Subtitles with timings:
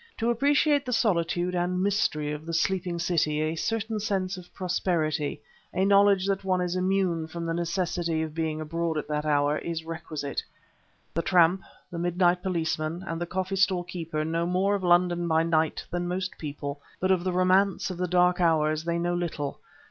[0.17, 5.39] To appreciate the solitude and mystery of the sleeping city, a certain sense of prosperity
[5.75, 9.59] a knowledge that one is immune from the necessity of being abroad at that hour
[9.59, 10.41] is requisite.
[11.13, 11.61] The tramp,
[11.91, 16.07] the night policeman and the coffee stall keeper know more of London by night than
[16.07, 19.59] most people but of the romance of the dark hours they know little.